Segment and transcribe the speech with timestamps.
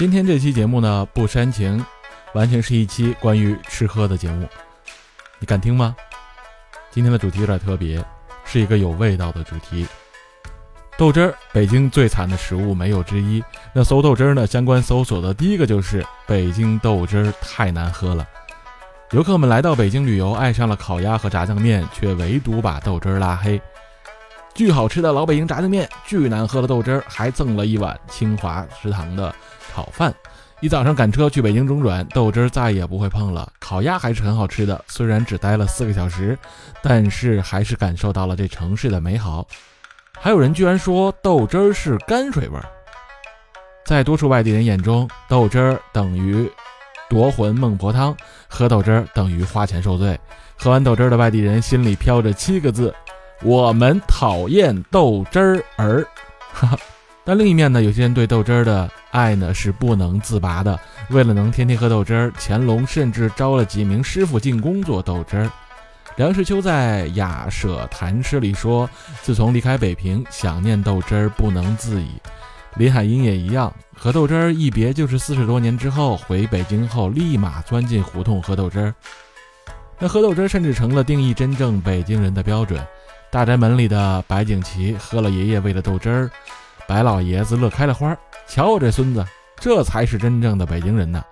[0.00, 1.84] 今天这期节目呢不煽情，
[2.32, 4.48] 完全是一期关于吃喝的节目，
[5.38, 5.94] 你敢听吗？
[6.90, 8.02] 今天的主题有点特别，
[8.46, 9.86] 是一个有味道的主题。
[10.96, 13.44] 豆汁儿，北京最惨的食物没有之一。
[13.74, 18.26] 那搜豆汁儿呢，相关搜索的第一个就是北京豆汁儿太难喝了。
[19.10, 23.60] 游客们来到北京旅游，爱上了烤鸭和炸酱面，却唯独把豆汁儿拉黑。
[24.54, 29.34] 巨好吃的老北京炸酱面，巨难喝的豆汁儿，还赠了一碗清华食堂的
[29.72, 30.14] 炒饭。
[30.60, 33.50] 一早上赶车去北京中转，豆汁儿再也不会碰了。
[33.58, 36.38] 烤鸭还是很好吃的，虽然只待了四个小时，
[36.82, 39.46] 但是还是感受到了这城市的美好。
[40.12, 42.64] 还有人居然说豆汁儿是泔水味儿，
[43.86, 46.50] 在多数外地人眼中，豆汁儿等于
[47.08, 48.14] 夺魂孟婆汤，
[48.46, 50.18] 喝豆汁儿等于花钱受罪。
[50.58, 52.94] 喝完豆汁儿的外地人心里飘着七个字。
[53.42, 56.06] 我们讨厌豆汁儿儿，
[56.52, 56.78] 哈哈。
[57.24, 60.78] 但另一面呢，有些人对豆汁儿的爱呢是不能自拔的。
[61.10, 65.50] 为了能天天喝豆汁儿，乾隆甚至招了几名师傅进宫做豆汁儿。
[66.16, 68.88] 梁实秋在《雅舍谈诗》里说
[69.22, 72.10] ：“自从离开北平，想念豆汁儿不能自已。”
[72.76, 78.94] 林海音也一样，和豆汁儿一别就是四十多年之后，回北京后立马钻进胡同喝豆汁儿。
[79.98, 82.84] 那喝豆汁儿甚至成了定义真正北京人的标准。
[83.30, 86.30] 大宅门里的白景琦喝了爷爷喂的豆汁儿，
[86.88, 88.16] 白老爷子乐开了花。
[88.48, 89.24] 瞧我这孙子，
[89.56, 91.24] 这才是真正的北京人呢。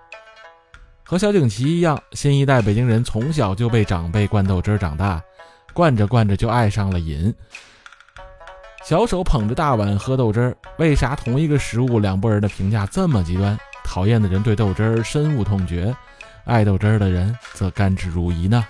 [1.03, 5.21] 和小景琦一样，新一代北京人从小就被长辈灌豆汁儿长大，
[5.73, 7.35] 灌着灌着就爱上了瘾。
[8.85, 13.59] 小手捧着大碗喝豆汁儿，为啥同一个食物两拨人的评价这么极端？
[13.83, 15.93] 讨厌的人对豆汁儿深恶痛绝，
[16.45, 18.65] 爱豆汁儿的人则甘之如饴呢？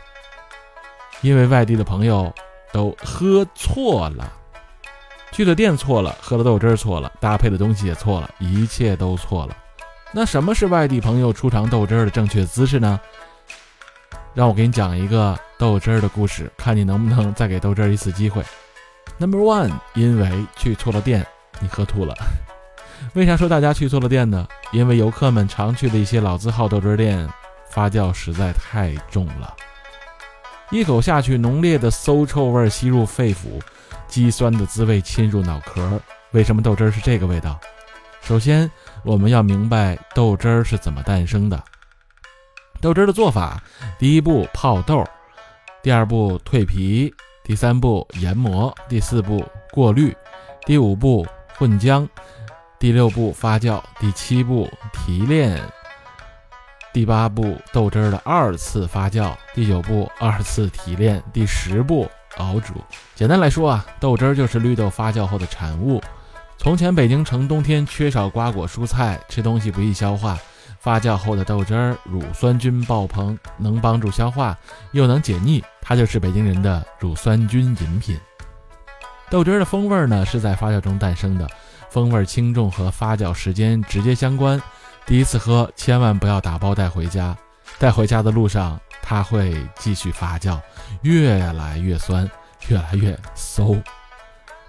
[1.22, 2.34] 因为外地的朋友。
[2.72, 4.32] 都喝错了，
[5.32, 9.56] 去的店错了，喝的豆汁儿错了，搭配的东西也错了，一切都错了。
[10.12, 13.00] 那什么是外地朋友出尝豆汁儿的正确姿势呢？
[14.34, 18.44] 让我给你讲一个豆汁儿的故事，看你能不能再给豆汁儿一次机会。
[19.18, 21.26] Number one，因为去错了店，
[21.60, 22.16] 你喝吐了。
[23.14, 24.48] 为啥说大家去错了店呢？
[24.72, 27.28] 因为游客们常去的一些老字号豆汁儿店，
[27.70, 29.56] 发酵实在太重了。
[30.72, 33.60] 一口下去，浓烈的馊臭味吸入肺腑，
[34.08, 36.00] 鸡酸的滋味侵入脑壳。
[36.32, 37.60] 为什么豆汁儿是这个味道？
[38.22, 38.70] 首先，
[39.04, 41.60] 我们要明白豆汁儿是怎么诞生的。
[42.80, 43.62] 豆汁儿的做法：
[43.98, 45.04] 第一步泡豆，
[45.82, 47.12] 第二步蜕皮，
[47.44, 50.16] 第三步研磨，第四步过滤，
[50.68, 51.26] 第五步
[51.58, 52.08] 混浆，
[52.78, 55.60] 第六步发酵，第七步提炼。
[56.92, 62.74] 第八步豆汁儿的二次发酵，第九步二次提炼，第十步熬煮。
[63.14, 66.02] 简单来说啊，豆汁儿就是绿豆发酵后的产物。
[66.58, 70.38] 从前北京城冬天缺少瓜果蔬菜，吃东西不易消化，
[70.80, 74.58] 发酵后的豆汁儿乳酸菌爆棚，能帮助消化，
[74.92, 78.20] 又能解腻，它就是北京人的乳酸菌饮品。
[79.30, 81.48] 豆汁儿的风味呢是在发酵中诞生的，
[81.92, 84.60] 风味轻重和发酵时间直接相关。
[85.10, 87.36] 第一次喝，千万不要打包带回家。
[87.80, 90.60] 带回家的路上，它会继续发酵，
[91.02, 92.30] 越来越酸，
[92.68, 93.82] 越来越馊。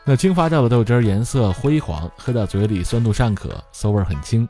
[0.03, 4.49] 那轻发酵的豆汁儿颜色灰黄，喝到嘴里酸度尚可，馊味很轻。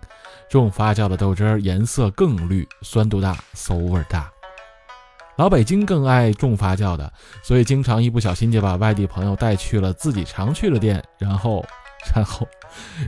[0.49, 4.31] 重发酵的豆汁儿颜色更绿，酸度大，馊味大。
[5.39, 7.13] 老北京更爱重发酵的，
[7.43, 11.67] 所以经常一不小心就把外地朋友带去了自己常去的店，然后，
[12.15, 12.47] 然后，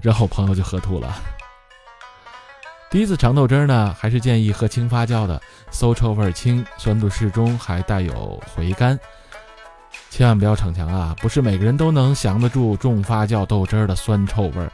[0.03, 1.17] 然后朋友就喝吐了。
[2.93, 9.01] 第一次尝豆汁儿呢，还是建议喝轻发酵的，馊臭味轻，酸度适中，还带有回甘。
[10.11, 14.71] 千万不要逞强啊，不是每个人都能降得住重发酵豆汁儿的酸臭味儿。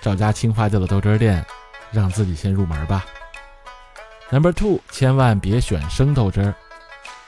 [0.00, 1.44] 找家轻发酵的豆汁儿店，
[1.90, 3.04] 让自己先入门吧。
[4.30, 6.54] Number two，千万别选生豆汁儿。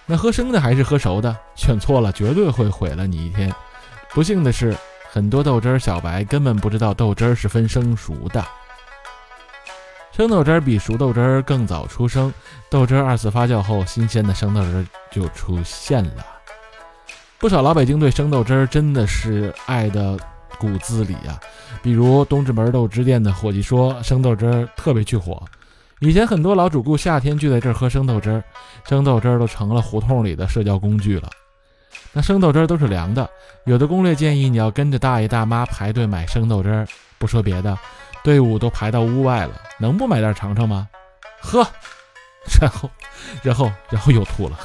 [0.07, 1.37] 那喝生的还是喝熟的？
[1.57, 3.53] 选错了，绝对会毁了你一天。
[4.15, 4.73] 不幸的是，
[5.11, 8.47] 很多豆汁儿小白根本不知道豆汁儿是分生熟的。
[10.19, 12.35] 生豆汁儿比熟豆汁儿更早出生，
[12.69, 16.27] 豆汁儿二次发酵后，新鲜的生豆汁儿就出现了。
[17.39, 20.19] 不少老北京对生豆汁儿真的是爱的
[20.59, 21.39] 骨子里啊。
[21.85, 25.41] 比如东直门豆汁店的伙计说，生豆汁儿特别去火。
[26.01, 28.43] 以前很多老主顾夏天聚在这儿喝生豆汁儿，
[28.89, 31.31] 生豆汁儿都成了胡同里的社交工具了。
[32.13, 33.31] 那生豆汁儿都是凉的，
[33.67, 36.89] 有的攻略建议你要跟着大爷大妈排队买生豆汁儿。
[37.21, 37.77] 不说别的。
[38.29, 40.87] 队伍都排到屋外了，能不买点尝尝吗？
[41.41, 41.67] 喝，
[42.61, 42.91] 然后，
[43.43, 44.61] 然后，然后又吐了。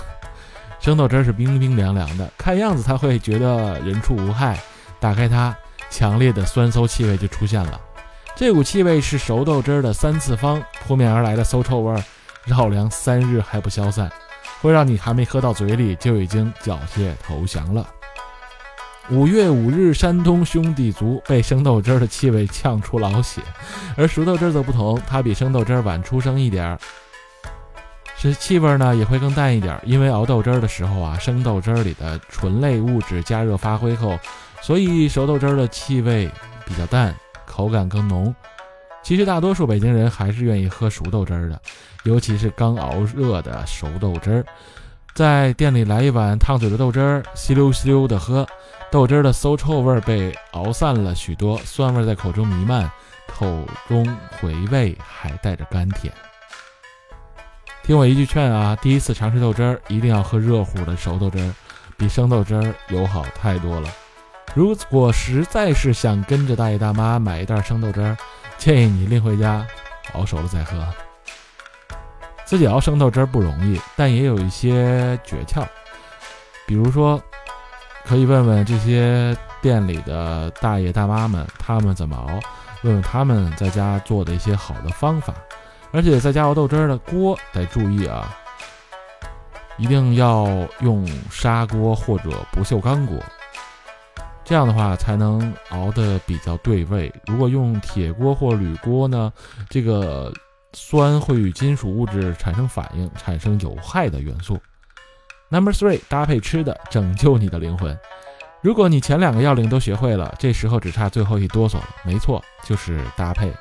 [0.82, 4.60] 生豆汁是冰冰凉凉的，看样子他会觉得人畜无害。
[5.00, 5.56] 打开它，
[5.90, 7.80] 强烈的酸馊气味就出现了。
[8.36, 12.04] 这股气味是熟豆汁儿的三次方，扑面而来的馊臭味儿，
[12.44, 14.12] 绕梁三日还不消散，
[14.62, 17.88] 会让你还没喝到嘴里就已经缴械投降了。
[19.10, 23.42] 五月五日，山东兄弟族被生豆汁儿的气味呛出老血，
[23.98, 26.80] 而熟豆汁儿则不同，它比生豆汁儿晚出生一点儿，
[28.16, 29.78] 是气味呢也会更淡一点。
[29.84, 34.18] 因为熬豆汁儿的时候啊，生豆汁儿里的醇类物质加热发挥后，
[34.62, 36.32] 所以熟豆汁儿的气味
[36.66, 37.14] 比较淡，
[37.46, 38.34] 口感更浓。
[39.04, 41.62] 其实大多数北京人还是愿意喝熟豆汁儿的，
[42.06, 44.46] 尤其是刚熬热的熟豆汁儿。
[45.14, 48.48] 在店里来一碗烫嘴的豆汁儿，吸溜吸溜的喝，
[48.92, 52.90] 豆汁儿的馊臭味被熬散了许多，酸味在口中弥漫，
[53.28, 53.46] 口
[53.88, 56.12] 中回味还带着甘甜。
[57.84, 61.54] 听我一句劝啊，第一次尝试豆汁儿，一定要喝热乎的熟豆汁儿，
[61.96, 63.90] 比生豆汁儿友好太多了。
[64.56, 68.18] 如果实在是想跟着大爷大妈买一袋生豆汁儿，
[68.58, 69.64] 建议你拎回家
[70.14, 70.84] 熬熟了再喝。
[72.46, 75.66] 自己熬生豆汁儿不容易，但也有一些诀窍。
[76.68, 77.22] 比如说，
[78.06, 82.40] 可以问问这些店里的大爷大妈们，他们怎么熬，
[82.84, 85.34] 问问他们在家做的一些好的方法。
[85.92, 88.36] 而且在家熬豆汁儿的锅得注意啊，
[89.78, 90.48] 一定要
[90.82, 93.18] 用砂锅或者不锈钢锅，
[94.44, 97.14] 这样的话才能熬得比较对味。
[97.28, 99.32] 如果用铁锅或铝锅呢，
[99.70, 100.32] 这个。
[100.74, 104.60] 酸会与金属物质产生反应，产生有害的元素。
[105.50, 107.98] Number three，搭配吃的拯救你的灵魂。
[108.62, 111.88] 如果你前两个要领都学会了，这时候只差最后一哆嗦了。
[112.04, 113.54] 没错，就是搭配。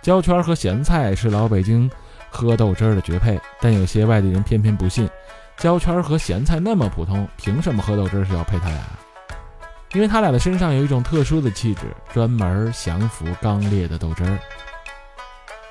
[0.00, 1.90] 焦圈和咸菜是老北京
[2.30, 5.08] 喝豆汁儿的绝配，但有些外地人偏偏不信。
[5.56, 8.80] 焦圈和咸菜那么普通，凭什么喝豆汁儿是要配它俩？
[9.92, 11.82] 因为它俩的身上有一种特殊的气质，
[12.12, 14.38] 专门降服刚烈的豆汁儿。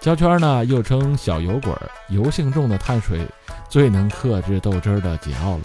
[0.02, 1.72] 焦圈呢，又称小油滚，
[2.10, 3.24] 油性重的碳水
[3.70, 5.62] 最能克制豆汁儿的桀骜了。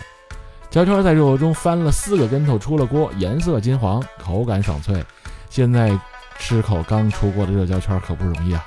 [0.68, 5.02] 焦圈在热油中翻了四个跟头，出了锅，颜色金黄，口感爽脆。
[5.48, 5.98] 现在
[6.38, 8.62] 吃口刚出锅的热焦圈可不容易啊！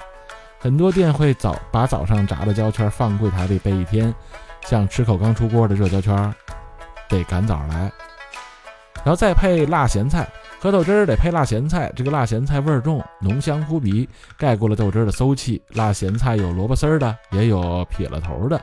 [0.58, 4.12] 很多店会早把早上炸的焦圈放柜台里备一天，
[4.66, 6.34] 像吃口刚出锅的热焦圈，
[7.08, 7.92] 得赶早来，
[9.04, 10.28] 然后再配辣咸菜。
[10.62, 14.08] 喝豆汁儿得配辣咸菜，这个辣咸菜味儿重，浓香扑鼻，
[14.38, 15.62] 盖过了豆汁儿的馊气。
[15.70, 18.60] 辣咸菜有萝卜丝儿的，也有撇了头的。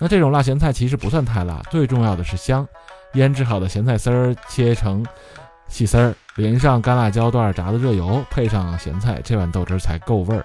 [0.00, 2.66] 那这种辣咸菜其实不算太辣，最重要的是香。
[3.12, 5.06] 腌制好的咸菜丝儿切成
[5.68, 10.44] 细丝儿，淋上干辣椒段炸的热油，配上咸菜，这碗豆汁儿才够味儿。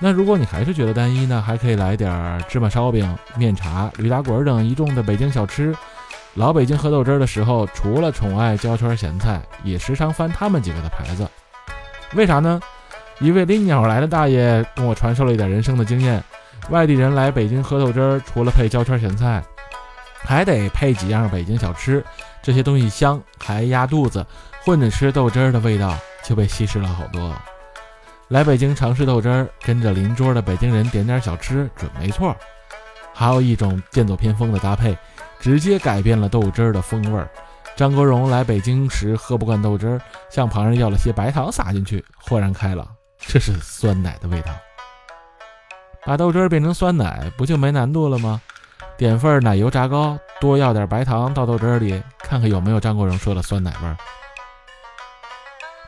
[0.00, 5.72] 那如果你还是觉得单一呢，还可以来点芝麻烧饼、面茶、驴打滚等一众的北京小吃。
[6.34, 11.28] 老北京喝豆汁儿的时候，除了宠爱焦圈咸菜，也时常翻他们几个的牌子。
[12.14, 12.60] 为啥呢？
[13.20, 16.24] 一位拎鸟来的大爷跟我传授了一点人生的经验：
[16.70, 19.42] 外地人来北京喝豆汁儿，除了配焦圈咸菜，
[20.24, 22.02] 还得配几样北京小吃。
[22.42, 24.26] 这些东西香，还压肚子，
[24.64, 25.94] 混着吃豆汁儿的味道
[26.24, 27.32] 就被稀释了好多。
[28.28, 32.34] 来北京尝试豆汁儿，跟着邻桌的北京人点点小吃，准没错。
[33.14, 34.96] 还有一种剑走偏锋的搭配。
[35.42, 37.28] 直接改变了豆汁儿的风味儿。
[37.74, 42.86] 张国荣来北京时喝不惯豆汁儿，向旁人要了些白糖撒进去，豁然开朗，
[43.18, 44.52] 这是酸奶的味道。
[46.04, 48.40] 把豆汁儿变成酸奶，不就没难度了吗？
[48.96, 53.96] 点份奶油炸糕，多要点白糖到豆汁儿里，看看有没有张国荣说的酸奶味儿。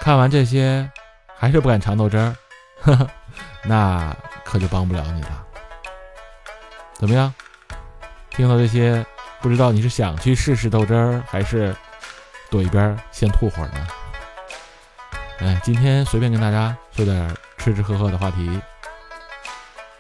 [0.01, 0.91] 看完这些，
[1.37, 2.35] 还是不敢尝豆汁儿，
[2.81, 3.07] 呵呵，
[3.63, 4.13] 那
[4.45, 5.47] 可就帮不了你了。
[6.95, 7.33] 怎么样？
[8.31, 9.05] 听到这些？
[9.45, 11.77] 不知道你是想去试试豆汁儿，还是
[12.51, 13.87] 躲一边先吐会儿呢？
[15.41, 18.59] 哎，今天随便跟大家说点吃吃喝喝的话题，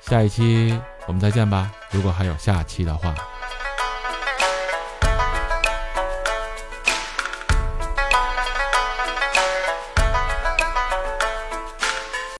[0.00, 1.70] 下一期我们再见吧。
[1.90, 3.14] 如果还有下期的话。